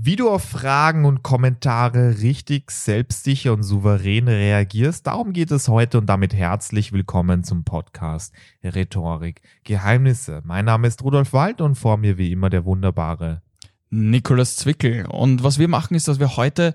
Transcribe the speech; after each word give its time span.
Wie 0.00 0.14
du 0.14 0.30
auf 0.30 0.44
Fragen 0.44 1.04
und 1.04 1.24
Kommentare 1.24 2.20
richtig 2.20 2.70
selbstsicher 2.70 3.52
und 3.52 3.64
souverän 3.64 4.28
reagierst, 4.28 5.08
darum 5.08 5.32
geht 5.32 5.50
es 5.50 5.66
heute 5.66 5.98
und 5.98 6.06
damit 6.06 6.32
herzlich 6.32 6.92
willkommen 6.92 7.42
zum 7.42 7.64
Podcast 7.64 8.32
Rhetorik 8.62 9.40
Geheimnisse. 9.64 10.40
Mein 10.44 10.66
Name 10.66 10.86
ist 10.86 11.02
Rudolf 11.02 11.32
Wald 11.32 11.60
und 11.60 11.74
vor 11.74 11.96
mir 11.96 12.16
wie 12.16 12.30
immer 12.30 12.48
der 12.48 12.64
wunderbare 12.64 13.42
Nikolas 13.90 14.54
Zwickel. 14.54 15.04
Und 15.06 15.42
was 15.42 15.58
wir 15.58 15.66
machen 15.66 15.96
ist, 15.96 16.06
dass 16.06 16.20
wir 16.20 16.36
heute 16.36 16.74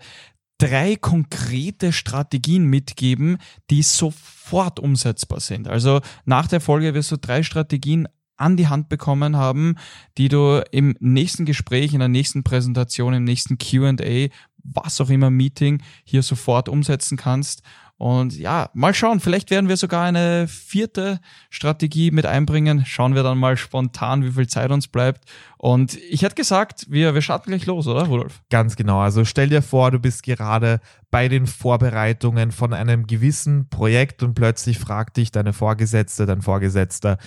drei 0.57 0.97
konkrete 0.97 1.93
Strategien 1.93 2.65
mitgeben, 2.65 3.37
die 3.69 3.83
sofort 3.83 4.81
umsetzbar 4.81 5.39
sind. 5.39 5.69
Also 5.69 6.01
nach 6.25 6.47
der 6.47 6.59
Folge 6.59 6.93
wirst 6.93 7.13
du 7.13 7.17
drei 7.17 7.41
Strategien 7.43 8.09
an 8.37 8.57
die 8.57 8.67
Hand 8.67 8.89
bekommen 8.89 9.37
haben, 9.37 9.75
die 10.17 10.29
du 10.29 10.63
im 10.71 10.95
nächsten 10.99 11.45
Gespräch, 11.45 11.93
in 11.93 11.99
der 11.99 12.07
nächsten 12.07 12.43
Präsentation, 12.43 13.13
im 13.13 13.23
nächsten 13.23 13.57
QA, 13.57 14.29
was 14.63 15.01
auch 15.01 15.09
immer 15.09 15.29
Meeting 15.29 15.81
hier 16.03 16.23
sofort 16.23 16.69
umsetzen 16.69 17.17
kannst. 17.17 17.63
Und 17.97 18.37
ja, 18.37 18.69
mal 18.73 18.93
schauen, 18.93 19.19
vielleicht 19.19 19.49
werden 19.49 19.69
wir 19.69 19.77
sogar 19.77 20.03
eine 20.03 20.47
vierte 20.47 21.21
Strategie 21.49 22.11
mit 22.11 22.25
einbringen. 22.25 22.85
Schauen 22.85 23.15
wir 23.15 23.23
dann 23.23 23.37
mal 23.37 23.55
spontan, 23.55 24.25
wie 24.25 24.31
viel 24.31 24.47
Zeit 24.47 24.71
uns 24.71 24.87
bleibt. 24.87 25.23
Und 25.57 25.95
ich 26.09 26.23
hätte 26.23 26.35
gesagt, 26.35 26.87
wir, 26.89 27.13
wir 27.13 27.21
starten 27.21 27.51
gleich 27.51 27.65
los, 27.65 27.87
oder 27.87 28.03
Rudolf? 28.03 28.41
Ganz 28.49 28.75
genau. 28.75 28.99
Also 28.99 29.23
stell 29.23 29.47
dir 29.47 29.61
vor, 29.61 29.91
du 29.91 29.99
bist 29.99 30.23
gerade 30.23 30.81
bei 31.11 31.29
den 31.29 31.45
Vorbereitungen 31.45 32.51
von 32.51 32.73
einem 32.73 33.07
gewissen 33.07 33.69
Projekt 33.69 34.23
und 34.23 34.33
plötzlich 34.33 34.79
fragt 34.79 35.15
dich 35.15 35.31
deine 35.31 35.53
Vorgesetzte, 35.53 36.25
dein 36.25 36.41
Vorgesetzter, 36.41 37.17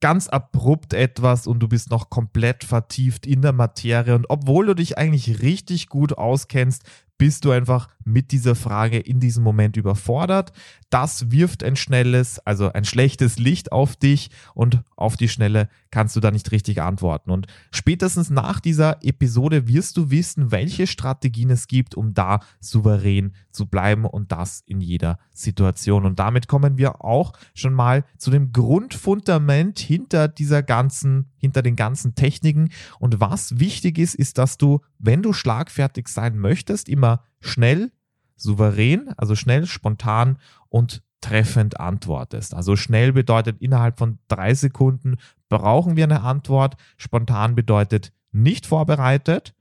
ganz 0.00 0.28
abrupt 0.28 0.94
etwas 0.94 1.46
und 1.46 1.60
du 1.60 1.68
bist 1.68 1.90
noch 1.90 2.10
komplett 2.10 2.64
vertieft 2.64 3.26
in 3.26 3.42
der 3.42 3.52
Materie. 3.52 4.14
Und 4.14 4.28
obwohl 4.28 4.66
du 4.66 4.74
dich 4.74 4.98
eigentlich 4.98 5.42
richtig 5.42 5.88
gut 5.88 6.16
auskennst, 6.16 6.82
bist 7.20 7.44
du 7.44 7.50
einfach 7.50 7.90
mit 8.02 8.32
dieser 8.32 8.54
Frage 8.54 8.98
in 8.98 9.20
diesem 9.20 9.44
Moment 9.44 9.76
überfordert. 9.76 10.52
Das 10.88 11.30
wirft 11.30 11.62
ein 11.62 11.76
schnelles, 11.76 12.38
also 12.46 12.72
ein 12.72 12.86
schlechtes 12.86 13.38
Licht 13.38 13.72
auf 13.72 13.94
dich 13.94 14.30
und 14.54 14.82
auf 14.96 15.18
die 15.18 15.28
Schnelle 15.28 15.68
kannst 15.90 16.16
du 16.16 16.20
da 16.20 16.30
nicht 16.30 16.50
richtig 16.50 16.80
antworten. 16.80 17.30
Und 17.30 17.46
spätestens 17.72 18.30
nach 18.30 18.58
dieser 18.58 19.04
Episode 19.04 19.68
wirst 19.68 19.98
du 19.98 20.10
wissen, 20.10 20.50
welche 20.50 20.86
Strategien 20.86 21.50
es 21.50 21.68
gibt, 21.68 21.94
um 21.94 22.14
da 22.14 22.40
souverän 22.58 23.34
zu 23.52 23.66
bleiben 23.66 24.06
und 24.06 24.32
das 24.32 24.62
in 24.64 24.80
jeder 24.80 25.18
Situation. 25.34 26.06
Und 26.06 26.18
damit 26.18 26.48
kommen 26.48 26.78
wir 26.78 27.04
auch 27.04 27.34
schon 27.52 27.74
mal 27.74 28.04
zu 28.16 28.30
dem 28.30 28.52
Grundfundament 28.52 29.78
hinter 29.78 30.26
dieser 30.26 30.62
ganzen, 30.62 31.29
hinter 31.40 31.62
den 31.62 31.76
ganzen 31.76 32.14
Techniken. 32.14 32.70
Und 32.98 33.20
was 33.20 33.58
wichtig 33.58 33.98
ist, 33.98 34.14
ist, 34.14 34.38
dass 34.38 34.58
du, 34.58 34.80
wenn 34.98 35.22
du 35.22 35.32
schlagfertig 35.32 36.08
sein 36.08 36.38
möchtest, 36.38 36.88
immer 36.88 37.24
schnell, 37.40 37.90
souverän, 38.36 39.10
also 39.16 39.34
schnell, 39.34 39.66
spontan 39.66 40.38
und 40.68 41.02
treffend 41.20 41.80
antwortest. 41.80 42.54
Also 42.54 42.76
schnell 42.76 43.12
bedeutet 43.12 43.60
innerhalb 43.60 43.98
von 43.98 44.18
drei 44.28 44.54
Sekunden 44.54 45.16
brauchen 45.48 45.96
wir 45.96 46.04
eine 46.04 46.22
Antwort. 46.22 46.76
Spontan 46.96 47.54
bedeutet 47.54 48.12
nicht 48.32 48.66
vorbereitet. 48.66 49.54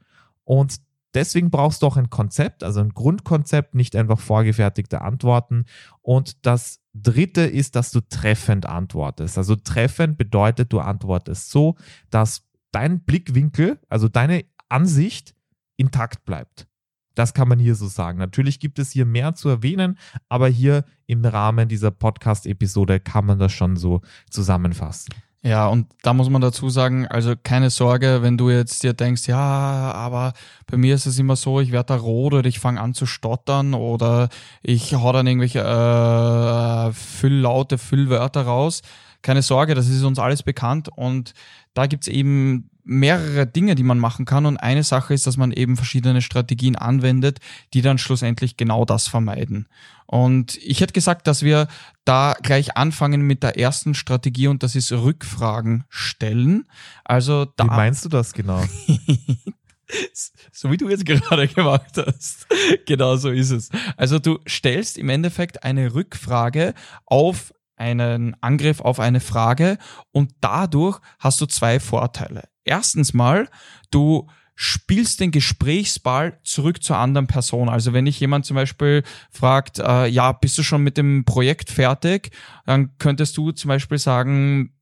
Und 0.44 0.78
deswegen 1.14 1.50
brauchst 1.50 1.82
du 1.82 1.88
auch 1.88 1.98
ein 1.98 2.10
Konzept, 2.10 2.64
also 2.64 2.80
ein 2.80 2.90
Grundkonzept, 2.90 3.76
nicht 3.76 3.96
einfach 3.96 4.20
vorgefertigte 4.20 5.02
Antworten. 5.02 5.66
Und 6.02 6.46
das 6.46 6.82
dritte 6.94 7.42
ist, 7.42 7.76
dass 7.76 7.92
du 7.92 8.02
treffend 8.02 8.66
antwortest. 8.66 9.38
Also 9.38 9.56
treffend 9.56 10.18
bedeutet, 10.18 10.74
du 10.74 10.80
antwortest 10.80 11.52
so, 11.52 11.76
dass 12.10 12.44
dein 12.72 13.02
Blickwinkel, 13.02 13.80
also 13.90 14.08
deine 14.08 14.46
Ansicht 14.70 15.36
intakt 15.78 16.26
bleibt. 16.26 16.68
Das 17.16 17.34
kann 17.34 17.48
man 17.48 17.60
hier 17.60 17.76
so 17.76 17.88
sagen. 17.88 18.18
Natürlich 18.18 18.60
gibt 18.60 18.80
es 18.80 18.92
hier 18.92 19.06
mehr 19.06 19.36
zu 19.36 19.50
erwähnen, 19.50 19.98
aber 20.30 20.48
hier 20.48 20.86
im 21.06 21.26
Rahmen 21.26 21.68
dieser 21.68 21.92
Podcast-Episode 21.92 23.00
kann 23.00 23.26
man 23.26 23.40
das 23.40 23.52
schon 23.52 23.76
so 23.76 24.02
zusammenfassen. 24.30 25.14
Ja, 25.42 25.68
und 25.68 25.88
da 26.02 26.14
muss 26.14 26.30
man 26.30 26.42
dazu 26.42 26.70
sagen, 26.70 27.08
also 27.08 27.34
keine 27.42 27.70
Sorge, 27.70 28.22
wenn 28.22 28.38
du 28.38 28.50
jetzt 28.50 28.84
dir 28.84 28.92
denkst, 28.92 29.26
ja, 29.28 29.38
aber 29.38 30.34
bei 30.68 30.76
mir 30.76 30.94
ist 30.96 31.06
es 31.06 31.18
immer 31.18 31.38
so, 31.38 31.62
ich 31.62 31.72
werde 31.72 31.94
da 31.94 31.96
rot 31.96 32.34
oder 32.34 32.50
ich 32.50 32.60
fange 32.60 32.82
an 32.82 32.94
zu 32.94 33.06
stottern 33.06 33.74
oder 33.74 34.28
ich 34.62 34.94
hau 34.96 35.14
dann 35.14 35.28
irgendwelche 35.28 35.60
äh, 35.62 36.92
Fülllaute, 36.92 37.78
Füllwörter 37.78 38.42
raus. 38.42 38.82
Keine 39.22 39.42
Sorge, 39.42 39.76
das 39.76 39.88
ist 39.88 40.04
uns 40.04 40.20
alles 40.20 40.44
bekannt 40.44 40.90
und 40.96 41.34
da 41.74 41.88
gibt's 41.88 42.08
eben 42.08 42.70
mehrere 42.90 43.46
Dinge, 43.46 43.76
die 43.76 43.84
man 43.84 44.00
machen 44.00 44.26
kann. 44.26 44.46
Und 44.46 44.58
eine 44.58 44.84
Sache 44.84 45.14
ist, 45.14 45.28
dass 45.28 45.38
man 45.38 45.52
eben 45.52 45.78
verschiedene 45.78 46.22
Strategien 46.22 46.76
anwendet, 46.76 47.40
die 47.74 47.82
dann 47.82 48.00
schlussendlich 48.00 48.58
genau 48.58 48.84
das 48.84 49.08
vermeiden. 49.08 49.68
Und 50.08 50.58
ich 50.58 50.82
hätte 50.82 50.94
gesagt, 50.94 51.28
dass 51.28 51.44
wir 51.44 51.68
da 52.04 52.36
gleich 52.42 52.76
anfangen 52.76 53.22
mit 53.22 53.44
der 53.44 53.60
ersten 53.60 53.94
Strategie 53.94 54.48
und 54.48 54.64
das 54.64 54.76
ist 54.76 54.92
Rückfragen 54.92 55.84
stellen. 55.88 56.66
Also 57.04 57.46
da. 57.46 57.66
Wie 57.66 57.68
meinst 57.68 58.06
du 58.06 58.10
das 58.10 58.34
genau? 58.34 58.64
so 60.52 60.72
wie 60.72 60.78
du 60.78 60.90
jetzt 60.90 61.06
gerade 61.06 61.48
gemacht 61.48 61.92
hast. 61.96 62.48
genau 62.88 63.18
so 63.18 63.30
ist 63.30 63.52
es. 63.52 63.70
Also 63.98 64.18
du 64.18 64.40
stellst 64.48 64.98
im 64.98 65.10
Endeffekt 65.10 65.64
eine 65.64 65.94
Rückfrage 65.94 66.74
auf 67.06 67.54
einen 67.80 68.36
Angriff 68.42 68.82
auf 68.82 69.00
eine 69.00 69.20
Frage 69.20 69.78
und 70.12 70.32
dadurch 70.42 71.00
hast 71.20 71.42
du 71.42 71.46
zwei 71.46 71.80
Vorteile. 71.80 72.50
Erstens 72.64 73.14
mal, 73.14 73.50
du 73.90 74.28
spielst 74.62 75.22
den 75.22 75.32
Gesprächsball 75.32 76.38
zurück 76.44 76.84
zur 76.84 76.98
anderen 76.98 77.28
Person. 77.28 77.70
Also 77.70 77.94
wenn 77.94 78.04
dich 78.04 78.20
jemand 78.20 78.46
zum 78.46 78.56
Beispiel 78.56 79.04
fragt, 79.32 79.80
äh, 79.80 80.08
ja, 80.08 80.34
bist 80.34 80.58
du 80.58 80.64
schon 80.64 80.84
mit 80.84 80.98
dem 80.98 81.24
Projekt 81.24 81.72
fertig, 81.72 82.32
dann 82.66 82.98
könntest 82.98 83.38
du 83.38 83.54
zum 83.54 83.70
Beispiel 83.70 83.98
sagen, 83.98 84.74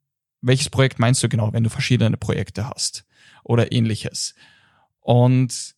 welches 0.41 0.71
Projekt 0.71 0.97
meinst 0.97 1.21
du 1.21 1.29
genau, 1.29 1.53
wenn 1.53 1.63
du 1.63 1.69
verschiedene 1.69 2.17
Projekte 2.17 2.67
hast 2.67 3.05
oder 3.43 3.71
ähnliches. 3.71 4.33
Und 4.99 5.75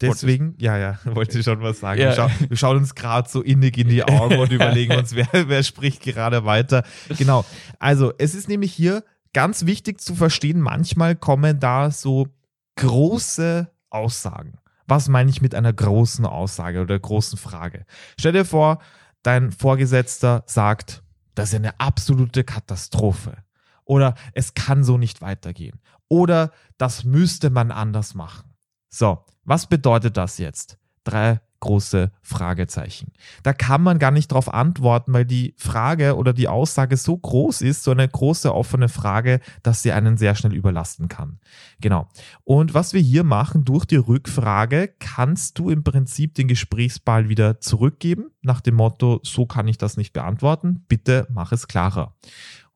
Deswegen, 0.00 0.54
ja, 0.58 0.78
ja, 0.78 0.98
wollte 1.04 1.38
ich 1.38 1.44
schon 1.44 1.60
was 1.60 1.80
sagen. 1.80 2.00
Ja. 2.00 2.08
Wir, 2.08 2.14
schauen, 2.14 2.30
wir, 2.48 2.56
schauen, 2.56 2.76
uns 2.76 2.94
gerade 2.94 3.28
so 3.28 3.42
innig 3.42 3.76
in 3.78 3.88
die 3.88 4.04
Augen 4.04 4.38
und 4.38 4.52
überlegen 4.52 4.96
uns, 4.96 5.14
wer, 5.14 5.28
wer 5.32 5.62
spricht 5.62 6.02
gerade 6.02 6.44
weiter. 6.44 6.84
Genau. 7.16 7.44
Also, 7.78 8.12
es 8.18 8.34
ist 8.34 8.48
nämlich 8.48 8.72
hier 8.72 9.04
ganz 9.32 9.66
wichtig 9.66 10.00
zu 10.00 10.14
verstehen, 10.14 10.60
manchmal 10.60 11.16
kommen 11.16 11.60
da 11.60 11.90
so 11.90 12.28
große 12.76 13.70
Aussagen. 13.90 14.58
Was 14.86 15.08
meine 15.08 15.30
ich 15.30 15.42
mit 15.42 15.54
einer 15.54 15.72
großen 15.72 16.24
Aussage 16.24 16.80
oder 16.80 16.98
großen 16.98 17.38
Frage? 17.38 17.84
Stell 18.18 18.32
dir 18.32 18.44
vor, 18.44 18.78
dein 19.22 19.52
Vorgesetzter 19.52 20.44
sagt, 20.46 21.02
das 21.34 21.50
ist 21.50 21.56
eine 21.56 21.78
absolute 21.78 22.44
Katastrophe. 22.44 23.36
Oder 23.84 24.14
es 24.32 24.54
kann 24.54 24.84
so 24.84 24.98
nicht 24.98 25.20
weitergehen. 25.20 25.80
Oder 26.08 26.52
das 26.78 27.04
müsste 27.04 27.50
man 27.50 27.70
anders 27.70 28.14
machen. 28.14 28.47
So, 28.88 29.24
was 29.44 29.66
bedeutet 29.66 30.16
das 30.16 30.38
jetzt? 30.38 30.78
Drei 31.04 31.40
große 31.60 32.12
Fragezeichen. 32.22 33.12
Da 33.42 33.52
kann 33.52 33.82
man 33.82 33.98
gar 33.98 34.10
nicht 34.10 34.30
darauf 34.30 34.52
antworten, 34.52 35.12
weil 35.12 35.24
die 35.24 35.54
Frage 35.56 36.16
oder 36.16 36.32
die 36.32 36.48
Aussage 36.48 36.96
so 36.96 37.16
groß 37.16 37.62
ist, 37.62 37.82
so 37.82 37.90
eine 37.90 38.06
große 38.06 38.54
offene 38.54 38.88
Frage, 38.88 39.40
dass 39.62 39.82
sie 39.82 39.92
einen 39.92 40.16
sehr 40.16 40.34
schnell 40.34 40.54
überlasten 40.54 41.08
kann. 41.08 41.40
Genau. 41.80 42.08
Und 42.44 42.74
was 42.74 42.92
wir 42.92 43.00
hier 43.00 43.24
machen, 43.24 43.64
durch 43.64 43.84
die 43.84 43.96
Rückfrage 43.96 44.94
kannst 44.98 45.58
du 45.58 45.70
im 45.70 45.82
Prinzip 45.82 46.34
den 46.34 46.48
Gesprächsball 46.48 47.28
wieder 47.28 47.60
zurückgeben, 47.60 48.30
nach 48.42 48.60
dem 48.60 48.76
Motto, 48.76 49.20
so 49.24 49.46
kann 49.46 49.68
ich 49.68 49.78
das 49.78 49.96
nicht 49.96 50.12
beantworten, 50.12 50.84
bitte 50.88 51.26
mach 51.30 51.52
es 51.52 51.66
klarer. 51.66 52.14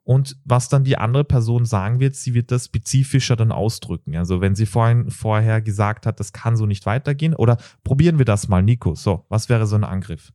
Und 0.05 0.37
was 0.45 0.69
dann 0.69 0.85
die 0.85 0.99
andere 0.99 1.25
Person 1.25 1.65
sagen 1.65 2.01
wird, 2.01 2.17
sie 2.17 2.35
wird 2.35 2.51
das 2.51 2.67
spezifischer 2.67 3.37
dann 3.37 3.53
ausdrücken. 3.53 4.17
Also 4.17 4.41
wenn 4.41 4.55
sie 4.55 4.67
vorhin, 4.67 5.11
vorher 5.11 5.61
gesagt 5.61 6.07
hat, 6.07 6.19
das 6.19 6.33
kann 6.33 6.57
so 6.57 6.67
nicht 6.67 6.87
weitergehen, 6.87 7.35
oder 7.35 7.57
probieren 7.85 8.19
wir 8.19 8.25
das 8.25 8.49
mal, 8.49 8.63
Nico. 8.63 8.95
So, 8.95 9.25
was 9.29 9.49
wäre 9.49 9.67
so 9.67 9.77
ein 9.77 9.85
Angriff? 9.85 10.33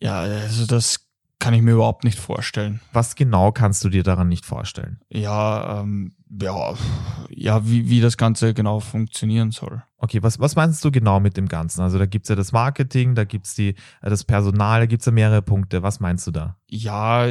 Ja, 0.00 0.20
also 0.20 0.64
das 0.64 1.10
kann 1.40 1.54
ich 1.54 1.62
mir 1.62 1.72
überhaupt 1.72 2.04
nicht 2.04 2.18
vorstellen. 2.18 2.80
Was 2.92 3.16
genau 3.16 3.50
kannst 3.50 3.82
du 3.82 3.88
dir 3.88 4.02
daran 4.02 4.28
nicht 4.28 4.44
vorstellen? 4.44 5.00
Ja, 5.08 5.80
ähm, 5.80 6.12
ja, 6.40 6.74
ja, 7.30 7.66
wie, 7.66 7.88
wie 7.88 8.00
das 8.00 8.16
Ganze 8.16 8.54
genau 8.54 8.80
funktionieren 8.80 9.50
soll. 9.50 9.82
Okay, 9.96 10.22
was, 10.22 10.38
was 10.38 10.54
meinst 10.54 10.84
du 10.84 10.90
genau 10.90 11.18
mit 11.18 11.36
dem 11.36 11.48
Ganzen? 11.48 11.80
Also 11.80 11.98
da 11.98 12.06
gibt's 12.06 12.28
ja 12.28 12.36
das 12.36 12.52
Marketing, 12.52 13.14
da 13.14 13.24
gibt's 13.24 13.54
die, 13.54 13.74
das 14.02 14.24
Personal, 14.24 14.80
da 14.80 14.86
gibt's 14.86 15.06
ja 15.06 15.12
mehrere 15.12 15.42
Punkte. 15.42 15.82
Was 15.82 15.98
meinst 15.98 16.26
du 16.26 16.30
da? 16.30 16.56
Ja, 16.68 17.26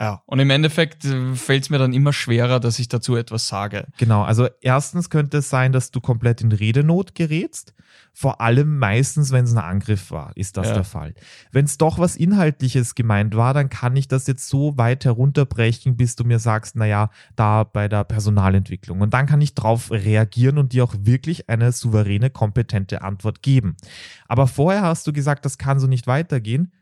Ja, 0.00 0.22
und 0.26 0.38
im 0.38 0.50
Endeffekt 0.50 1.04
äh, 1.04 1.34
fällt 1.34 1.64
es 1.64 1.70
mir 1.70 1.78
dann 1.78 1.92
immer 1.92 2.12
schwerer, 2.12 2.60
dass 2.60 2.78
ich 2.78 2.88
dazu 2.88 3.16
etwas 3.16 3.48
sage. 3.48 3.88
Genau, 3.98 4.22
also 4.22 4.48
erstens 4.60 5.10
könnte 5.10 5.38
es 5.38 5.50
sein, 5.50 5.72
dass 5.72 5.90
du 5.90 6.00
komplett 6.00 6.40
in 6.40 6.52
Redenot 6.52 7.16
gerätst. 7.16 7.74
Vor 8.12 8.40
allem 8.40 8.78
meistens, 8.78 9.32
wenn 9.32 9.44
es 9.44 9.52
ein 9.52 9.58
Angriff 9.58 10.10
war, 10.10 10.32
ist 10.36 10.56
das 10.56 10.68
ja. 10.68 10.74
der 10.74 10.84
Fall. 10.84 11.14
Wenn 11.50 11.64
es 11.64 11.78
doch 11.78 11.98
was 11.98 12.16
Inhaltliches 12.16 12.94
gemeint 12.94 13.36
war, 13.36 13.54
dann 13.54 13.70
kann 13.70 13.96
ich 13.96 14.08
das 14.08 14.26
jetzt 14.26 14.48
so 14.48 14.76
weit 14.76 15.04
herunterbrechen, 15.04 15.96
bis 15.96 16.14
du 16.16 16.24
mir 16.24 16.38
sagst, 16.38 16.76
naja, 16.76 17.10
da 17.34 17.64
bei 17.64 17.88
der 17.88 18.04
Personalentwicklung. 18.04 19.00
Und 19.00 19.14
dann 19.14 19.26
kann 19.26 19.40
ich 19.40 19.54
drauf 19.54 19.90
reagieren 19.90 20.58
und 20.58 20.72
dir 20.72 20.84
auch 20.84 20.94
wirklich 20.98 21.48
eine 21.48 21.72
souveräne, 21.72 22.30
kompetente 22.30 23.02
Antwort 23.02 23.42
geben. 23.42 23.76
Aber 24.26 24.46
vorher 24.46 24.82
hast 24.82 25.06
du 25.06 25.12
gesagt, 25.12 25.44
das 25.44 25.58
kann 25.58 25.80
so 25.80 25.86
nicht 25.86 26.06
weitergehen 26.06 26.72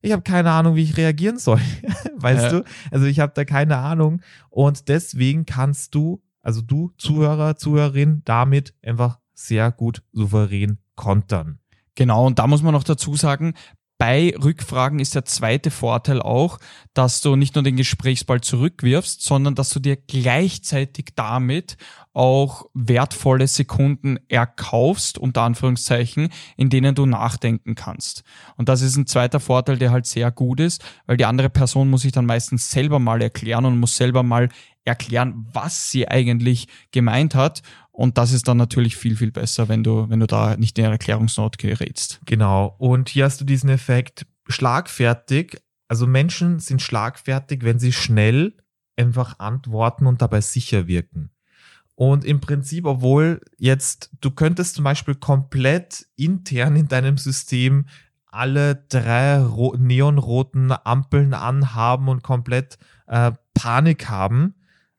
ich 0.00 0.12
habe 0.12 0.22
keine 0.22 0.50
Ahnung, 0.50 0.76
wie 0.76 0.82
ich 0.82 0.96
reagieren 0.96 1.38
soll. 1.38 1.60
weißt 2.16 2.44
ja. 2.44 2.50
du? 2.50 2.64
Also 2.90 3.06
ich 3.06 3.20
habe 3.20 3.32
da 3.34 3.44
keine 3.44 3.78
Ahnung. 3.78 4.22
Und 4.50 4.88
deswegen 4.88 5.46
kannst 5.46 5.94
du, 5.94 6.22
also 6.40 6.62
du 6.62 6.92
Zuhörer, 6.98 7.56
Zuhörerin, 7.56 8.22
damit 8.24 8.74
einfach 8.82 9.18
sehr 9.34 9.72
gut 9.72 10.02
souverän 10.12 10.78
kontern. 10.94 11.58
Genau, 11.94 12.26
und 12.26 12.38
da 12.38 12.46
muss 12.46 12.62
man 12.62 12.74
noch 12.74 12.84
dazu 12.84 13.16
sagen, 13.16 13.54
bei 13.98 14.32
Rückfragen 14.40 15.00
ist 15.00 15.16
der 15.16 15.24
zweite 15.24 15.72
Vorteil 15.72 16.22
auch, 16.22 16.58
dass 16.94 17.20
du 17.20 17.34
nicht 17.34 17.56
nur 17.56 17.64
den 17.64 17.76
Gesprächsball 17.76 18.40
zurückwirfst, 18.40 19.20
sondern 19.20 19.56
dass 19.56 19.70
du 19.70 19.80
dir 19.80 19.96
gleichzeitig 19.96 21.06
damit 21.16 21.76
auch 22.12 22.66
wertvolle 22.74 23.48
Sekunden 23.48 24.18
erkaufst, 24.28 25.18
unter 25.18 25.42
Anführungszeichen, 25.42 26.28
in 26.56 26.70
denen 26.70 26.94
du 26.94 27.06
nachdenken 27.06 27.74
kannst. 27.74 28.22
Und 28.56 28.68
das 28.68 28.82
ist 28.82 28.96
ein 28.96 29.08
zweiter 29.08 29.40
Vorteil, 29.40 29.78
der 29.78 29.90
halt 29.90 30.06
sehr 30.06 30.30
gut 30.30 30.60
ist, 30.60 30.84
weil 31.06 31.16
die 31.16 31.24
andere 31.24 31.50
Person 31.50 31.90
muss 31.90 32.02
sich 32.02 32.12
dann 32.12 32.26
meistens 32.26 32.70
selber 32.70 33.00
mal 33.00 33.20
erklären 33.20 33.64
und 33.64 33.80
muss 33.80 33.96
selber 33.96 34.22
mal 34.22 34.48
erklären, 34.84 35.46
was 35.52 35.90
sie 35.90 36.08
eigentlich 36.08 36.68
gemeint 36.92 37.34
hat. 37.34 37.62
Und 37.98 38.16
das 38.16 38.32
ist 38.32 38.46
dann 38.46 38.58
natürlich 38.58 38.96
viel, 38.96 39.16
viel 39.16 39.32
besser, 39.32 39.68
wenn 39.68 39.82
du, 39.82 40.08
wenn 40.08 40.20
du 40.20 40.28
da 40.28 40.56
nicht 40.56 40.78
in 40.78 40.84
Erklärungsnot 40.84 41.58
gerätst. 41.58 42.20
Genau. 42.26 42.76
Und 42.78 43.08
hier 43.08 43.24
hast 43.24 43.40
du 43.40 43.44
diesen 43.44 43.70
Effekt 43.70 44.24
schlagfertig. 44.46 45.60
Also 45.88 46.06
Menschen 46.06 46.60
sind 46.60 46.80
schlagfertig, 46.80 47.64
wenn 47.64 47.80
sie 47.80 47.92
schnell 47.92 48.54
einfach 48.96 49.40
antworten 49.40 50.06
und 50.06 50.22
dabei 50.22 50.40
sicher 50.42 50.86
wirken. 50.86 51.30
Und 51.96 52.24
im 52.24 52.40
Prinzip, 52.40 52.84
obwohl 52.84 53.40
jetzt, 53.56 54.12
du 54.20 54.30
könntest 54.30 54.76
zum 54.76 54.84
Beispiel 54.84 55.16
komplett 55.16 56.06
intern 56.14 56.76
in 56.76 56.86
deinem 56.86 57.18
System 57.18 57.86
alle 58.26 58.76
drei 58.88 59.44
neonroten 59.76 60.70
Ampeln 60.70 61.34
anhaben 61.34 62.08
und 62.08 62.22
komplett 62.22 62.78
äh, 63.08 63.32
Panik 63.54 64.08
haben, 64.08 64.54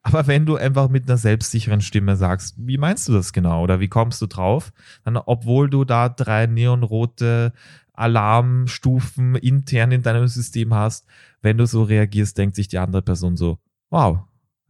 aber 0.09 0.27
wenn 0.27 0.45
du 0.45 0.55
einfach 0.55 0.89
mit 0.89 1.07
einer 1.07 1.17
selbstsicheren 1.17 1.81
Stimme 1.81 2.15
sagst, 2.15 2.55
wie 2.57 2.77
meinst 2.77 3.07
du 3.07 3.13
das 3.13 3.31
genau 3.31 3.63
oder 3.63 3.79
wie 3.79 3.87
kommst 3.87 4.21
du 4.21 4.27
drauf, 4.27 4.71
dann 5.03 5.17
obwohl 5.17 5.69
du 5.69 5.85
da 5.85 6.09
drei 6.09 6.47
neonrote 6.47 7.53
Alarmstufen 7.93 9.35
intern 9.35 9.91
in 9.91 10.01
deinem 10.01 10.27
System 10.27 10.73
hast, 10.73 11.05
wenn 11.41 11.57
du 11.57 11.65
so 11.67 11.83
reagierst, 11.83 12.37
denkt 12.37 12.55
sich 12.55 12.67
die 12.67 12.79
andere 12.79 13.01
Person 13.01 13.37
so, 13.37 13.59
wow, 13.89 14.19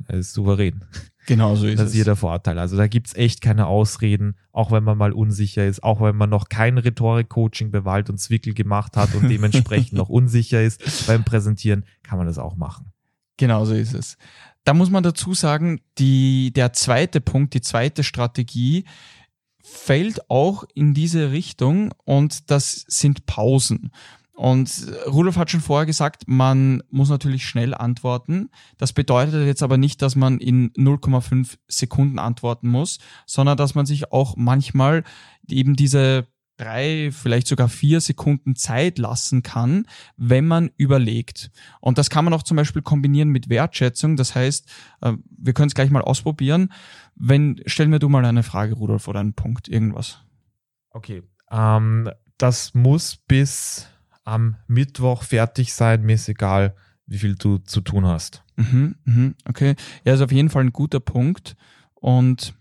er 0.07 0.17
ist 0.17 0.33
souverän. 0.33 0.83
Genau 1.25 1.55
so 1.55 1.67
ist 1.67 1.73
das. 1.73 1.79
Das 1.79 1.89
ist 1.89 1.95
hier 1.95 2.05
der 2.05 2.15
Vorteil. 2.15 2.57
Also 2.57 2.75
da 2.75 2.87
gibt 2.87 3.07
es 3.07 3.15
echt 3.15 3.41
keine 3.41 3.67
Ausreden, 3.67 4.35
auch 4.51 4.71
wenn 4.71 4.83
man 4.83 4.97
mal 4.97 5.11
unsicher 5.11 5.65
ist, 5.65 5.83
auch 5.83 6.01
wenn 6.01 6.15
man 6.15 6.29
noch 6.29 6.49
kein 6.49 6.77
Rhetorik-Coaching 6.77 7.71
bei 7.71 7.85
Wald 7.85 8.09
und 8.09 8.17
Zwickel 8.17 8.53
gemacht 8.53 8.97
hat 8.97 9.13
und 9.13 9.29
dementsprechend 9.29 9.93
noch 9.97 10.09
unsicher 10.09 10.63
ist 10.63 11.05
beim 11.07 11.23
Präsentieren, 11.23 11.85
kann 12.03 12.17
man 12.17 12.25
das 12.25 12.39
auch 12.39 12.55
machen. 12.55 12.91
Genau 13.37 13.63
so 13.63 13.73
ist 13.73 13.93
es. 13.93 14.17
Da 14.69 14.75
muss 14.75 14.91
man 14.91 15.01
dazu 15.01 15.33
sagen, 15.33 15.81
die, 15.97 16.53
der 16.53 16.73
zweite 16.73 17.21
Punkt, 17.21 17.55
die 17.55 17.61
zweite 17.61 18.03
Strategie 18.03 18.85
fällt 19.63 20.29
auch 20.29 20.63
in 20.75 20.93
diese 20.93 21.31
Richtung 21.31 21.91
und 22.05 22.51
das 22.51 22.85
sind 22.87 23.25
Pausen. 23.25 23.89
Und 24.33 24.69
Rudolf 25.07 25.37
hat 25.37 25.49
schon 25.49 25.61
vorher 25.61 25.87
gesagt, 25.87 26.25
man 26.27 26.83
muss 26.91 27.09
natürlich 27.09 27.47
schnell 27.47 27.73
antworten. 27.73 28.51
Das 28.77 28.93
bedeutet 28.93 29.47
jetzt 29.47 29.63
aber 29.63 29.79
nicht, 29.79 30.03
dass 30.03 30.15
man 30.15 30.37
in 30.37 30.71
0,5 30.73 31.57
Sekunden 31.67 32.19
antworten 32.19 32.67
muss, 32.67 32.99
sondern 33.25 33.57
dass 33.57 33.73
man 33.73 33.87
sich 33.87 34.11
auch 34.11 34.35
manchmal 34.37 35.03
eben 35.47 35.75
diese 35.77 36.27
drei, 36.59 37.09
vielleicht 37.11 37.47
sogar 37.47 37.69
vier 37.69 38.01
Sekunden 38.01 38.55
Zeit 38.55 38.97
lassen 38.97 39.43
kann, 39.43 39.87
wenn 40.17 40.45
man 40.45 40.71
überlegt. 40.77 41.51
Und 41.79 41.97
das 41.97 42.09
kann 42.09 42.25
man 42.25 42.33
auch 42.33 42.43
zum 42.43 42.57
Beispiel 42.57 42.81
kombinieren 42.81 43.29
mit 43.29 43.49
Wertschätzung. 43.49 44.17
Das 44.17 44.35
heißt, 44.35 44.69
äh, 45.01 45.13
wir 45.37 45.53
können 45.53 45.69
es 45.69 45.75
gleich 45.75 45.89
mal 45.89 46.01
ausprobieren. 46.01 46.71
Wenn, 47.15 47.61
stell 47.65 47.87
mir 47.87 47.99
du 47.99 48.09
mal 48.09 48.25
eine 48.25 48.43
Frage, 48.43 48.75
Rudolf, 48.75 49.07
oder 49.07 49.21
einen 49.21 49.33
Punkt, 49.33 49.67
irgendwas. 49.67 50.19
Okay. 50.91 51.23
Ähm, 51.49 52.09
das 52.37 52.73
muss 52.73 53.15
bis 53.15 53.87
am 54.23 54.57
Mittwoch 54.67 55.23
fertig 55.23 55.73
sein, 55.73 56.03
mir 56.03 56.15
ist 56.15 56.29
egal, 56.29 56.75
wie 57.05 57.17
viel 57.17 57.35
du 57.35 57.57
zu 57.57 57.81
tun 57.81 58.05
hast. 58.05 58.43
Mhm, 58.57 58.95
mhm, 59.05 59.35
okay. 59.47 59.75
Ja, 60.03 60.13
ist 60.13 60.21
auf 60.21 60.31
jeden 60.31 60.49
Fall 60.49 60.63
ein 60.63 60.73
guter 60.73 60.99
Punkt. 60.99 61.55
Und 61.95 62.53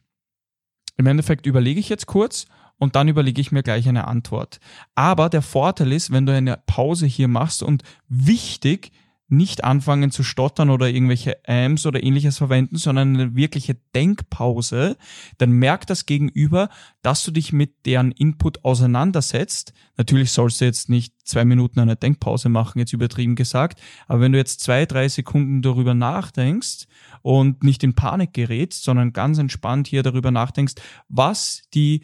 im 0.96 1.06
Endeffekt 1.06 1.46
überlege 1.46 1.80
ich 1.80 1.88
jetzt 1.88 2.06
kurz 2.06 2.46
und 2.78 2.96
dann 2.96 3.08
überlege 3.08 3.40
ich 3.40 3.52
mir 3.52 3.62
gleich 3.62 3.88
eine 3.88 4.06
Antwort. 4.06 4.60
Aber 4.94 5.28
der 5.28 5.42
Vorteil 5.42 5.92
ist, 5.92 6.10
wenn 6.10 6.26
du 6.26 6.32
eine 6.32 6.58
Pause 6.66 7.06
hier 7.06 7.28
machst 7.28 7.62
und 7.62 7.82
wichtig, 8.08 8.92
nicht 9.30 9.62
anfangen 9.62 10.10
zu 10.10 10.22
stottern 10.22 10.70
oder 10.70 10.88
irgendwelche 10.88 11.36
Ams 11.46 11.84
oder 11.84 12.02
ähnliches 12.02 12.38
verwenden, 12.38 12.76
sondern 12.76 13.14
eine 13.14 13.36
wirkliche 13.36 13.76
Denkpause, 13.94 14.96
dann 15.36 15.52
merkt 15.52 15.90
das 15.90 16.06
Gegenüber, 16.06 16.70
dass 17.02 17.24
du 17.24 17.30
dich 17.30 17.52
mit 17.52 17.84
deren 17.84 18.10
Input 18.12 18.64
auseinandersetzt. 18.64 19.74
Natürlich 19.98 20.32
sollst 20.32 20.60
du 20.60 20.64
jetzt 20.64 20.88
nicht 20.88 21.14
zwei 21.24 21.44
Minuten 21.44 21.78
eine 21.78 21.96
Denkpause 21.96 22.48
machen, 22.48 22.78
jetzt 22.78 22.94
übertrieben 22.94 23.36
gesagt, 23.36 23.80
aber 24.06 24.20
wenn 24.20 24.32
du 24.32 24.38
jetzt 24.38 24.60
zwei, 24.60 24.86
drei 24.86 25.08
Sekunden 25.08 25.60
darüber 25.60 25.92
nachdenkst 25.92 26.86
und 27.20 27.62
nicht 27.62 27.84
in 27.84 27.94
Panik 27.94 28.32
gerätst, 28.32 28.82
sondern 28.82 29.12
ganz 29.12 29.36
entspannt 29.36 29.88
hier 29.88 30.02
darüber 30.02 30.30
nachdenkst, 30.30 30.76
was 31.08 31.64
die 31.74 32.02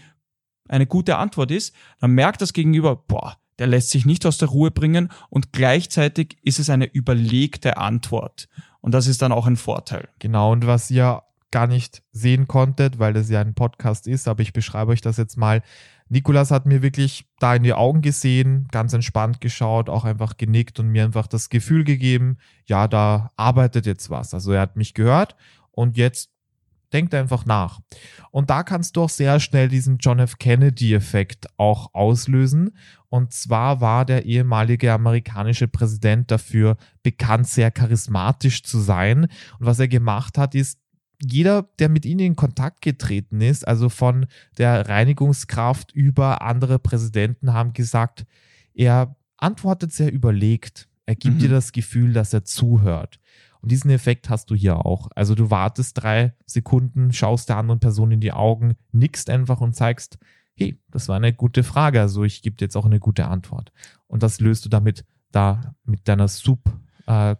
eine 0.68 0.86
gute 0.86 1.16
Antwort 1.16 1.50
ist, 1.50 1.74
dann 2.00 2.12
merkt 2.12 2.40
das 2.40 2.52
Gegenüber, 2.52 2.96
boah, 2.96 3.36
der 3.58 3.66
lässt 3.66 3.90
sich 3.90 4.04
nicht 4.04 4.26
aus 4.26 4.38
der 4.38 4.48
Ruhe 4.48 4.70
bringen 4.70 5.10
und 5.30 5.52
gleichzeitig 5.52 6.38
ist 6.42 6.58
es 6.58 6.70
eine 6.70 6.86
überlegte 6.86 7.76
Antwort. 7.76 8.48
Und 8.80 8.92
das 8.92 9.06
ist 9.06 9.22
dann 9.22 9.32
auch 9.32 9.46
ein 9.46 9.56
Vorteil. 9.56 10.08
Genau, 10.18 10.52
und 10.52 10.66
was 10.66 10.90
ihr 10.90 11.22
gar 11.50 11.66
nicht 11.68 12.02
sehen 12.10 12.48
konntet, 12.48 12.98
weil 12.98 13.12
das 13.12 13.30
ja 13.30 13.40
ein 13.40 13.54
Podcast 13.54 14.08
ist, 14.08 14.26
aber 14.26 14.42
ich 14.42 14.52
beschreibe 14.52 14.90
euch 14.90 15.00
das 15.00 15.18
jetzt 15.18 15.36
mal. 15.36 15.62
Nikolas 16.08 16.50
hat 16.50 16.66
mir 16.66 16.82
wirklich 16.82 17.26
da 17.38 17.54
in 17.54 17.62
die 17.62 17.72
Augen 17.72 18.02
gesehen, 18.02 18.66
ganz 18.72 18.92
entspannt 18.92 19.40
geschaut, 19.40 19.88
auch 19.88 20.04
einfach 20.04 20.36
genickt 20.36 20.80
und 20.80 20.88
mir 20.88 21.04
einfach 21.04 21.28
das 21.28 21.50
Gefühl 21.50 21.84
gegeben, 21.84 22.38
ja, 22.66 22.88
da 22.88 23.30
arbeitet 23.36 23.86
jetzt 23.86 24.10
was. 24.10 24.34
Also 24.34 24.52
er 24.52 24.62
hat 24.62 24.76
mich 24.76 24.94
gehört 24.94 25.36
und 25.70 25.96
jetzt 25.96 26.33
Denkt 26.94 27.12
einfach 27.12 27.44
nach. 27.44 27.80
Und 28.30 28.50
da 28.50 28.62
kannst 28.62 28.96
du 28.96 29.02
auch 29.02 29.08
sehr 29.10 29.40
schnell 29.40 29.68
diesen 29.68 29.98
John 29.98 30.20
F. 30.20 30.38
Kennedy-Effekt 30.38 31.48
auch 31.56 31.92
auslösen. 31.92 32.76
Und 33.08 33.32
zwar 33.32 33.80
war 33.80 34.04
der 34.04 34.24
ehemalige 34.24 34.92
amerikanische 34.92 35.68
Präsident 35.68 36.30
dafür 36.30 36.76
bekannt, 37.02 37.48
sehr 37.48 37.70
charismatisch 37.70 38.62
zu 38.62 38.78
sein. 38.78 39.24
Und 39.58 39.66
was 39.66 39.80
er 39.80 39.88
gemacht 39.88 40.38
hat, 40.38 40.54
ist, 40.54 40.78
jeder, 41.20 41.68
der 41.78 41.88
mit 41.88 42.06
ihnen 42.06 42.20
in 42.20 42.36
Kontakt 42.36 42.80
getreten 42.80 43.40
ist, 43.40 43.66
also 43.66 43.88
von 43.88 44.26
der 44.58 44.88
Reinigungskraft 44.88 45.92
über 45.92 46.42
andere 46.42 46.78
Präsidenten, 46.78 47.52
haben 47.52 47.72
gesagt, 47.72 48.24
er 48.72 49.16
antwortet 49.36 49.92
sehr 49.92 50.12
überlegt. 50.12 50.88
Er 51.06 51.14
gibt 51.16 51.36
mhm. 51.36 51.40
dir 51.40 51.48
das 51.48 51.72
Gefühl, 51.72 52.12
dass 52.12 52.32
er 52.32 52.44
zuhört. 52.44 53.18
Und 53.64 53.70
diesen 53.70 53.90
Effekt 53.90 54.28
hast 54.28 54.50
du 54.50 54.54
hier 54.54 54.84
auch. 54.84 55.08
Also 55.14 55.34
du 55.34 55.50
wartest 55.50 56.02
drei 56.02 56.34
Sekunden, 56.44 57.14
schaust 57.14 57.48
der 57.48 57.56
anderen 57.56 57.80
Person 57.80 58.12
in 58.12 58.20
die 58.20 58.30
Augen, 58.30 58.74
nickst 58.92 59.30
einfach 59.30 59.62
und 59.62 59.74
zeigst, 59.74 60.18
hey, 60.54 60.78
das 60.90 61.08
war 61.08 61.16
eine 61.16 61.32
gute 61.32 61.62
Frage, 61.62 62.02
also 62.02 62.24
ich 62.24 62.42
gebe 62.42 62.56
dir 62.56 62.66
jetzt 62.66 62.76
auch 62.76 62.84
eine 62.84 63.00
gute 63.00 63.26
Antwort. 63.26 63.72
Und 64.06 64.22
das 64.22 64.38
löst 64.38 64.66
du 64.66 64.68
damit 64.68 65.06
da 65.32 65.74
mit 65.86 66.06
deiner 66.08 66.28
Sub 66.28 66.60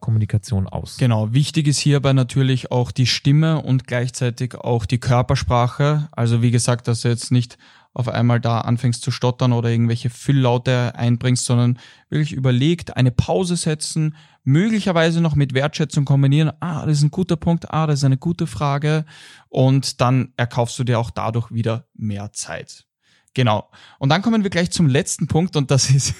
Kommunikation 0.00 0.66
aus. 0.66 0.96
Genau, 0.96 1.34
wichtig 1.34 1.66
ist 1.66 1.78
hierbei 1.78 2.14
natürlich 2.14 2.70
auch 2.70 2.90
die 2.90 3.06
Stimme 3.06 3.60
und 3.60 3.86
gleichzeitig 3.86 4.54
auch 4.54 4.86
die 4.86 5.00
Körpersprache. 5.00 6.08
Also 6.12 6.40
wie 6.40 6.50
gesagt, 6.50 6.88
dass 6.88 7.02
jetzt 7.02 7.32
nicht 7.32 7.58
auf 7.94 8.08
einmal 8.08 8.40
da 8.40 8.60
anfängst 8.60 9.02
zu 9.02 9.12
stottern 9.12 9.52
oder 9.52 9.70
irgendwelche 9.70 10.10
Fülllaute 10.10 10.94
einbringst, 10.96 11.44
sondern 11.44 11.78
wirklich 12.10 12.32
überlegt, 12.32 12.96
eine 12.96 13.12
Pause 13.12 13.56
setzen, 13.56 14.16
möglicherweise 14.42 15.20
noch 15.20 15.36
mit 15.36 15.54
Wertschätzung 15.54 16.04
kombinieren. 16.04 16.52
Ah, 16.60 16.84
das 16.84 16.98
ist 16.98 17.04
ein 17.04 17.12
guter 17.12 17.36
Punkt. 17.36 17.72
Ah, 17.72 17.86
das 17.86 18.00
ist 18.00 18.04
eine 18.04 18.18
gute 18.18 18.48
Frage. 18.48 19.06
Und 19.48 20.00
dann 20.00 20.32
erkaufst 20.36 20.78
du 20.78 20.84
dir 20.84 20.98
auch 20.98 21.10
dadurch 21.10 21.52
wieder 21.52 21.86
mehr 21.94 22.32
Zeit. 22.32 22.84
Genau. 23.32 23.70
Und 23.98 24.08
dann 24.08 24.22
kommen 24.22 24.42
wir 24.42 24.50
gleich 24.50 24.70
zum 24.70 24.88
letzten 24.88 25.28
Punkt 25.28 25.56
und 25.56 25.70
das 25.70 25.90
ist 25.90 26.14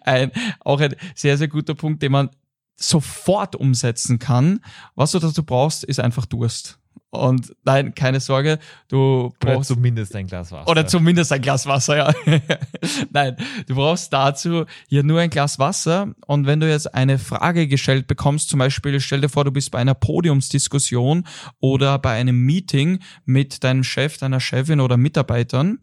ein, 0.00 0.32
auch 0.60 0.80
ein 0.80 0.94
sehr, 1.14 1.36
sehr 1.36 1.48
guter 1.48 1.74
Punkt, 1.74 2.02
den 2.02 2.12
man 2.12 2.30
sofort 2.76 3.56
umsetzen 3.56 4.18
kann. 4.18 4.60
Was 4.94 5.12
du 5.12 5.18
dazu 5.18 5.44
brauchst, 5.44 5.84
ist 5.84 6.00
einfach 6.00 6.26
Durst. 6.26 6.78
Und 7.14 7.54
nein, 7.64 7.94
keine 7.94 8.20
Sorge, 8.20 8.58
du 8.88 9.32
brauchst. 9.38 9.70
Oder 9.70 9.76
zumindest 9.76 10.16
ein 10.16 10.26
Glas 10.26 10.52
Wasser. 10.52 10.70
Oder 10.70 10.86
zumindest 10.86 11.32
ein 11.32 11.40
Glas 11.40 11.66
Wasser, 11.66 11.96
ja. 11.96 12.12
nein, 13.12 13.36
du 13.66 13.74
brauchst 13.74 14.12
dazu 14.12 14.64
hier 14.88 15.02
nur 15.02 15.20
ein 15.20 15.30
Glas 15.30 15.58
Wasser. 15.58 16.14
Und 16.26 16.46
wenn 16.46 16.60
du 16.60 16.68
jetzt 16.68 16.94
eine 16.94 17.18
Frage 17.18 17.68
gestellt 17.68 18.06
bekommst, 18.06 18.50
zum 18.50 18.58
Beispiel 18.58 19.00
stell 19.00 19.20
dir 19.20 19.28
vor, 19.28 19.44
du 19.44 19.52
bist 19.52 19.70
bei 19.70 19.78
einer 19.78 19.94
Podiumsdiskussion 19.94 21.24
oder 21.60 21.98
bei 21.98 22.12
einem 22.14 22.40
Meeting 22.40 22.98
mit 23.24 23.64
deinem 23.64 23.84
Chef, 23.84 24.18
deiner 24.18 24.40
Chefin 24.40 24.80
oder 24.80 24.96
Mitarbeitern, 24.96 25.78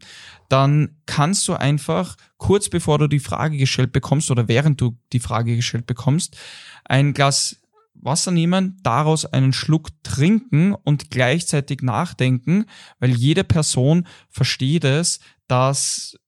dann 0.48 0.96
kannst 1.06 1.48
du 1.48 1.54
einfach 1.54 2.16
kurz 2.36 2.68
bevor 2.68 2.98
du 2.98 3.06
die 3.06 3.20
Frage 3.20 3.56
gestellt 3.56 3.92
bekommst 3.92 4.30
oder 4.30 4.48
während 4.48 4.80
du 4.80 4.98
die 5.12 5.20
Frage 5.20 5.56
gestellt 5.56 5.86
bekommst, 5.86 6.36
ein 6.84 7.14
Glas 7.14 7.61
Wasser 8.02 8.30
nehmen, 8.30 8.78
daraus 8.82 9.24
einen 9.24 9.52
Schluck 9.52 9.90
trinken 10.02 10.74
und 10.74 11.10
gleichzeitig 11.10 11.82
nachdenken, 11.82 12.66
weil 12.98 13.10
jede 13.10 13.44
Person 13.44 14.06
versteht 14.28 14.84
es, 14.84 15.20
dass 15.46 16.18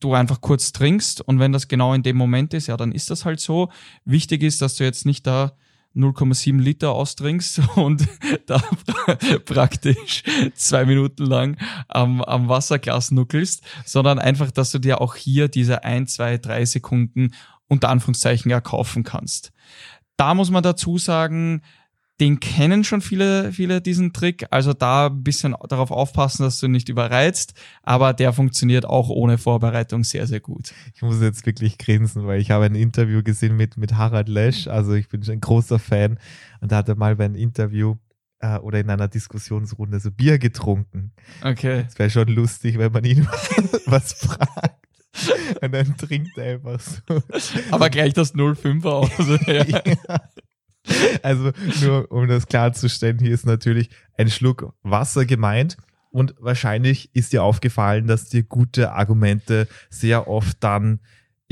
du 0.00 0.14
einfach 0.14 0.40
kurz 0.40 0.72
trinkst 0.72 1.20
und 1.20 1.38
wenn 1.38 1.52
das 1.52 1.68
genau 1.68 1.94
in 1.94 2.02
dem 2.02 2.16
Moment 2.16 2.54
ist, 2.54 2.66
ja, 2.66 2.76
dann 2.76 2.92
ist 2.92 3.10
das 3.10 3.24
halt 3.24 3.40
so. 3.40 3.70
Wichtig 4.04 4.42
ist, 4.42 4.60
dass 4.60 4.74
du 4.74 4.84
jetzt 4.84 5.06
nicht 5.06 5.26
da 5.26 5.52
0,7 5.94 6.58
Liter 6.58 6.92
austrinkst 6.92 7.60
und 7.76 8.06
da 8.46 8.58
praktisch 9.44 10.22
zwei 10.54 10.84
Minuten 10.84 11.24
lang 11.24 11.56
am, 11.88 12.22
am 12.22 12.48
Wasserglas 12.48 13.10
nuckelst, 13.10 13.62
sondern 13.84 14.18
einfach, 14.18 14.50
dass 14.50 14.70
du 14.70 14.78
dir 14.78 15.00
auch 15.00 15.14
hier 15.14 15.48
diese 15.48 15.84
ein, 15.84 16.06
zwei, 16.06 16.38
drei 16.38 16.64
Sekunden 16.64 17.32
unter 17.68 17.88
Anführungszeichen 17.88 18.50
erkaufen 18.50 19.02
kannst. 19.02 19.52
Da 20.16 20.34
muss 20.34 20.50
man 20.50 20.62
dazu 20.62 20.98
sagen, 20.98 21.62
den 22.20 22.38
kennen 22.38 22.84
schon 22.84 23.00
viele, 23.00 23.52
viele 23.52 23.80
diesen 23.80 24.12
Trick. 24.12 24.46
Also 24.50 24.72
da 24.72 25.06
ein 25.06 25.24
bisschen 25.24 25.56
darauf 25.68 25.90
aufpassen, 25.90 26.44
dass 26.44 26.60
du 26.60 26.68
nicht 26.68 26.88
überreizt. 26.88 27.54
Aber 27.82 28.12
der 28.12 28.32
funktioniert 28.32 28.86
auch 28.86 29.08
ohne 29.08 29.38
Vorbereitung 29.38 30.04
sehr, 30.04 30.26
sehr 30.28 30.40
gut. 30.40 30.72
Ich 30.94 31.02
muss 31.02 31.20
jetzt 31.20 31.44
wirklich 31.46 31.78
grinsen, 31.78 32.26
weil 32.26 32.40
ich 32.40 32.52
habe 32.52 32.66
ein 32.66 32.76
Interview 32.76 33.24
gesehen 33.24 33.56
mit, 33.56 33.76
mit 33.76 33.94
Harald 33.94 34.28
Lesch. 34.28 34.68
Also 34.68 34.92
ich 34.94 35.08
bin 35.08 35.24
schon 35.24 35.34
ein 35.34 35.40
großer 35.40 35.80
Fan. 35.80 36.18
Und 36.60 36.70
da 36.70 36.76
hat 36.76 36.88
er 36.88 36.94
mal 36.94 37.16
bei 37.16 37.24
einem 37.24 37.34
Interview 37.34 37.96
äh, 38.38 38.58
oder 38.58 38.78
in 38.78 38.90
einer 38.90 39.08
Diskussionsrunde 39.08 39.98
so 39.98 40.12
Bier 40.12 40.38
getrunken. 40.38 41.12
Okay. 41.42 41.86
Es 41.88 41.98
wäre 41.98 42.10
schon 42.10 42.28
lustig, 42.28 42.78
wenn 42.78 42.92
man 42.92 43.04
ihn 43.04 43.26
was 43.86 44.12
fragt. 44.12 44.81
Und 45.60 45.72
dann 45.72 45.96
trinkt 45.96 46.36
er 46.38 46.54
einfach 46.54 46.80
so. 46.80 47.22
Aber 47.70 47.90
gleich 47.90 48.14
das 48.14 48.34
05er 48.34 48.86
aus. 48.86 49.10
ja. 49.46 50.20
Also 51.22 51.52
nur 51.80 52.10
um 52.10 52.26
das 52.28 52.46
klarzustellen, 52.46 53.18
hier 53.18 53.32
ist 53.32 53.46
natürlich 53.46 53.90
ein 54.16 54.30
Schluck 54.30 54.74
Wasser 54.82 55.24
gemeint. 55.26 55.76
Und 56.10 56.34
wahrscheinlich 56.38 57.14
ist 57.14 57.32
dir 57.32 57.42
aufgefallen, 57.42 58.06
dass 58.06 58.28
dir 58.28 58.42
gute 58.42 58.92
Argumente 58.92 59.66
sehr 59.88 60.28
oft 60.28 60.58
dann 60.60 61.00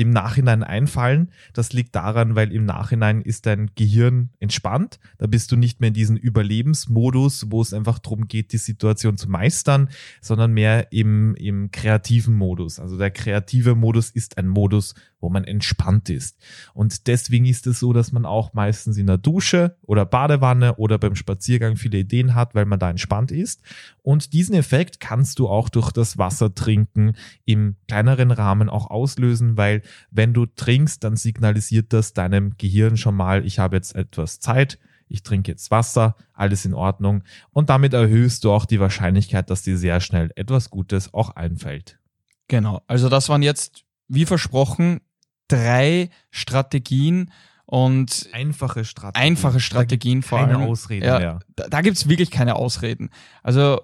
im 0.00 0.08
Nachhinein 0.08 0.62
einfallen. 0.62 1.30
Das 1.52 1.74
liegt 1.74 1.94
daran, 1.94 2.34
weil 2.34 2.52
im 2.52 2.64
Nachhinein 2.64 3.20
ist 3.20 3.44
dein 3.44 3.70
Gehirn 3.74 4.30
entspannt. 4.40 4.98
Da 5.18 5.26
bist 5.26 5.52
du 5.52 5.56
nicht 5.56 5.80
mehr 5.80 5.88
in 5.88 5.94
diesem 5.94 6.16
Überlebensmodus, 6.16 7.50
wo 7.50 7.60
es 7.60 7.74
einfach 7.74 7.98
darum 7.98 8.26
geht, 8.26 8.54
die 8.54 8.58
Situation 8.58 9.18
zu 9.18 9.28
meistern, 9.28 9.90
sondern 10.22 10.52
mehr 10.52 10.90
im, 10.90 11.34
im 11.34 11.70
kreativen 11.70 12.34
Modus. 12.34 12.80
Also 12.80 12.96
der 12.96 13.10
kreative 13.10 13.74
Modus 13.74 14.08
ist 14.08 14.38
ein 14.38 14.48
Modus, 14.48 14.94
wo 15.20 15.28
man 15.28 15.44
entspannt 15.44 16.08
ist. 16.08 16.38
Und 16.72 17.06
deswegen 17.06 17.44
ist 17.44 17.66
es 17.66 17.78
so, 17.78 17.92
dass 17.92 18.10
man 18.10 18.24
auch 18.24 18.54
meistens 18.54 18.96
in 18.96 19.06
der 19.06 19.18
Dusche 19.18 19.76
oder 19.82 20.06
Badewanne 20.06 20.76
oder 20.76 20.98
beim 20.98 21.14
Spaziergang 21.14 21.76
viele 21.76 21.98
Ideen 21.98 22.34
hat, 22.34 22.54
weil 22.54 22.64
man 22.64 22.78
da 22.78 22.88
entspannt 22.88 23.30
ist. 23.30 23.60
Und 24.02 24.32
diesen 24.32 24.54
Effekt 24.54 24.98
kannst 24.98 25.38
du 25.38 25.48
auch 25.48 25.68
durch 25.68 25.92
das 25.92 26.16
Wasser 26.16 26.54
trinken 26.54 27.12
im 27.44 27.76
kleineren 27.86 28.30
Rahmen 28.30 28.70
auch 28.70 28.88
auslösen, 28.88 29.58
weil 29.58 29.82
wenn 30.10 30.32
du 30.32 30.46
trinkst, 30.46 31.02
dann 31.04 31.16
signalisiert 31.16 31.92
das 31.92 32.12
deinem 32.12 32.56
Gehirn 32.58 32.96
schon 32.96 33.14
mal, 33.14 33.44
ich 33.44 33.58
habe 33.58 33.76
jetzt 33.76 33.94
etwas 33.94 34.40
Zeit, 34.40 34.78
ich 35.08 35.22
trinke 35.22 35.50
jetzt 35.50 35.70
Wasser, 35.70 36.16
alles 36.32 36.64
in 36.64 36.74
Ordnung. 36.74 37.24
Und 37.50 37.68
damit 37.68 37.92
erhöhst 37.92 38.44
du 38.44 38.52
auch 38.52 38.64
die 38.64 38.80
Wahrscheinlichkeit, 38.80 39.50
dass 39.50 39.62
dir 39.62 39.76
sehr 39.76 40.00
schnell 40.00 40.30
etwas 40.36 40.70
Gutes 40.70 41.12
auch 41.12 41.30
einfällt. 41.30 41.98
Genau, 42.48 42.82
also 42.86 43.08
das 43.08 43.28
waren 43.28 43.42
jetzt, 43.42 43.84
wie 44.08 44.24
versprochen, 44.24 45.00
drei 45.48 46.10
Strategien 46.30 47.30
und 47.66 48.28
einfache 48.32 48.84
Strategien. 48.84 49.30
Einfache 49.30 49.60
Strategien 49.60 50.22
vor 50.22 50.40
keine 50.40 50.58
allem. 50.58 50.68
Ausreden 50.68 51.06
ja, 51.06 51.18
mehr. 51.18 51.38
Da, 51.54 51.68
da 51.68 51.80
gibt's 51.82 52.08
wirklich 52.08 52.30
keine 52.30 52.56
Ausreden. 52.56 53.10
Also 53.42 53.80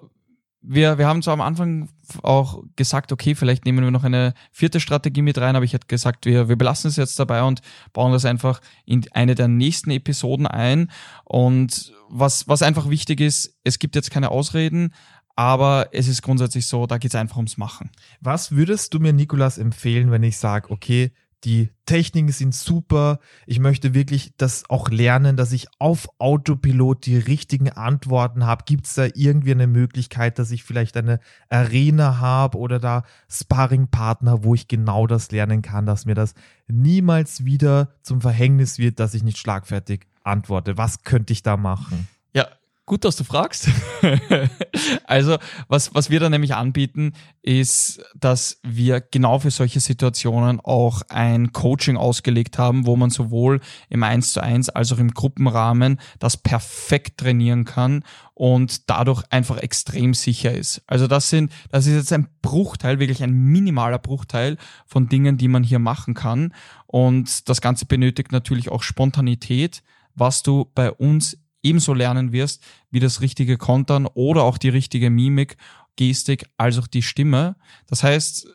wir, 0.69 0.97
wir 0.97 1.07
haben 1.07 1.21
zwar 1.21 1.33
am 1.33 1.41
Anfang 1.41 1.89
auch 2.23 2.61
gesagt, 2.75 3.11
okay, 3.11 3.35
vielleicht 3.35 3.65
nehmen 3.65 3.83
wir 3.83 3.91
noch 3.91 4.03
eine 4.03 4.33
vierte 4.51 4.79
Strategie 4.79 5.21
mit 5.21 5.37
rein, 5.37 5.55
aber 5.55 5.63
ich 5.63 5.73
hätte 5.73 5.87
gesagt, 5.87 6.25
wir, 6.25 6.49
wir 6.49 6.57
belassen 6.57 6.89
es 6.89 6.97
jetzt 6.97 7.17
dabei 7.19 7.43
und 7.43 7.61
bauen 7.93 8.11
das 8.11 8.25
einfach 8.25 8.59
in 8.85 9.05
eine 9.13 9.35
der 9.35 9.47
nächsten 9.47 9.91
Episoden 9.91 10.45
ein. 10.45 10.91
Und 11.23 11.93
was, 12.09 12.47
was 12.47 12.61
einfach 12.61 12.89
wichtig 12.89 13.21
ist, 13.21 13.57
es 13.63 13.79
gibt 13.79 13.95
jetzt 13.95 14.11
keine 14.11 14.29
Ausreden, 14.29 14.93
aber 15.35 15.89
es 15.93 16.07
ist 16.07 16.21
grundsätzlich 16.21 16.67
so, 16.67 16.85
da 16.85 16.97
geht's 16.97 17.15
einfach 17.15 17.37
ums 17.37 17.57
Machen. 17.57 17.91
Was 18.19 18.51
würdest 18.51 18.93
du 18.93 18.99
mir, 18.99 19.13
Nikolas, 19.13 19.57
empfehlen, 19.57 20.11
wenn 20.11 20.23
ich 20.23 20.37
sage, 20.37 20.69
okay, 20.69 21.11
die 21.43 21.69
Techniken 21.85 22.31
sind 22.31 22.55
super. 22.55 23.19
Ich 23.45 23.59
möchte 23.59 23.93
wirklich 23.93 24.33
das 24.37 24.69
auch 24.69 24.89
lernen, 24.89 25.37
dass 25.37 25.51
ich 25.51 25.67
auf 25.77 26.09
Autopilot 26.17 27.05
die 27.05 27.17
richtigen 27.17 27.69
Antworten 27.69 28.45
habe. 28.45 28.63
Gibt 28.65 28.87
es 28.87 28.95
da 28.95 29.07
irgendwie 29.13 29.51
eine 29.51 29.67
Möglichkeit, 29.67 30.39
dass 30.39 30.51
ich 30.51 30.63
vielleicht 30.63 30.97
eine 30.97 31.19
Arena 31.49 32.19
habe 32.19 32.57
oder 32.57 32.79
da 32.79 33.03
Sparringpartner, 33.29 34.43
wo 34.43 34.55
ich 34.55 34.67
genau 34.67 35.05
das 35.05 35.31
lernen 35.31 35.61
kann, 35.61 35.85
dass 35.85 36.05
mir 36.05 36.15
das 36.15 36.33
niemals 36.67 37.45
wieder 37.45 37.93
zum 38.01 38.19
Verhängnis 38.19 38.79
wird, 38.79 38.99
dass 38.99 39.13
ich 39.13 39.23
nicht 39.23 39.37
schlagfertig 39.37 40.07
antworte? 40.23 40.77
Was 40.77 41.03
könnte 41.03 41.33
ich 41.33 41.43
da 41.43 41.55
machen? 41.55 42.07
Ja, 42.33 42.47
Gut, 42.87 43.03
dass 43.03 43.17
du 43.17 43.25
fragst. 43.25 43.67
also, 45.03 45.37
was, 45.67 45.93
was 45.93 46.09
wir 46.09 46.21
da 46.21 46.29
nämlich 46.29 46.55
anbieten, 46.55 47.11
ist, 47.41 48.01
dass 48.15 48.61
wir 48.63 49.01
genau 49.01 49.39
für 49.39 49.51
solche 49.51 49.81
Situationen 49.81 50.61
auch 50.61 51.01
ein 51.09 51.51
Coaching 51.51 51.97
ausgelegt 51.97 52.57
haben, 52.57 52.85
wo 52.85 52.95
man 52.95 53.09
sowohl 53.09 53.59
im 53.89 54.03
1 54.03 54.31
zu 54.31 54.39
1 54.39 54.69
als 54.69 54.93
auch 54.93 54.99
im 54.99 55.11
Gruppenrahmen 55.11 55.99
das 56.19 56.37
perfekt 56.37 57.19
trainieren 57.19 57.65
kann 57.65 58.05
und 58.33 58.89
dadurch 58.89 59.21
einfach 59.31 59.57
extrem 59.57 60.13
sicher 60.13 60.53
ist. 60.53 60.81
Also 60.87 61.07
das 61.07 61.29
sind, 61.29 61.51
das 61.69 61.87
ist 61.87 61.95
jetzt 61.95 62.13
ein 62.13 62.29
Bruchteil, 62.41 62.99
wirklich 62.99 63.21
ein 63.21 63.33
minimaler 63.33 63.99
Bruchteil 63.99 64.55
von 64.85 65.09
Dingen, 65.09 65.37
die 65.37 65.49
man 65.49 65.63
hier 65.63 65.79
machen 65.79 66.13
kann. 66.13 66.53
Und 66.85 67.49
das 67.49 67.59
Ganze 67.59 67.85
benötigt 67.85 68.31
natürlich 68.31 68.69
auch 68.69 68.81
Spontanität, 68.81 69.83
was 70.15 70.41
du 70.41 70.71
bei 70.73 70.89
uns 70.89 71.37
ebenso 71.67 71.93
lernen 71.93 72.31
wirst, 72.31 72.63
wie 72.89 72.99
das 72.99 73.21
richtige 73.21 73.57
Kontern 73.57 74.05
oder 74.05 74.43
auch 74.43 74.57
die 74.57 74.69
richtige 74.69 75.09
Mimik, 75.09 75.57
Gestik, 75.95 76.45
als 76.57 76.77
auch 76.77 76.87
die 76.87 77.01
Stimme. 77.01 77.55
Das 77.87 78.03
heißt, 78.03 78.47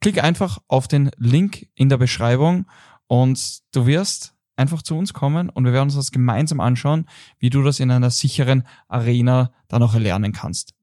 klick 0.00 0.22
einfach 0.22 0.58
auf 0.68 0.88
den 0.88 1.10
Link 1.16 1.68
in 1.74 1.88
der 1.88 1.98
Beschreibung 1.98 2.66
und 3.06 3.60
du 3.72 3.86
wirst 3.86 4.34
einfach 4.56 4.82
zu 4.82 4.96
uns 4.96 5.12
kommen 5.12 5.50
und 5.50 5.64
wir 5.64 5.72
werden 5.72 5.86
uns 5.86 5.96
das 5.96 6.10
gemeinsam 6.10 6.60
anschauen, 6.60 7.06
wie 7.38 7.50
du 7.50 7.62
das 7.62 7.78
in 7.78 7.90
einer 7.90 8.10
sicheren 8.10 8.66
Arena 8.88 9.52
dann 9.68 9.82
auch 9.82 9.94
erlernen 9.94 10.32
kannst. 10.32 10.74